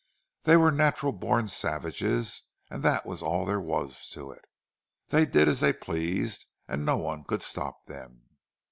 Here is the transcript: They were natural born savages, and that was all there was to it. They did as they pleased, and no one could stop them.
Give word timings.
They 0.45 0.57
were 0.57 0.71
natural 0.71 1.11
born 1.11 1.47
savages, 1.47 2.41
and 2.71 2.81
that 2.81 3.05
was 3.05 3.21
all 3.21 3.45
there 3.45 3.61
was 3.61 4.09
to 4.13 4.31
it. 4.31 4.45
They 5.09 5.27
did 5.27 5.47
as 5.47 5.59
they 5.59 5.73
pleased, 5.73 6.47
and 6.67 6.83
no 6.83 6.97
one 6.97 7.23
could 7.23 7.43
stop 7.43 7.85
them. 7.85 8.23